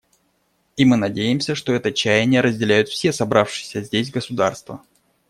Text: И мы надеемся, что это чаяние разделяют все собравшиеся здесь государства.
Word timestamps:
И 0.77 0.83
мы 0.83 0.97
надеемся, 0.97 1.53
что 1.53 1.73
это 1.73 1.91
чаяние 1.91 2.41
разделяют 2.41 2.89
все 2.89 3.13
собравшиеся 3.13 3.83
здесь 3.83 4.09
государства. 4.09 4.81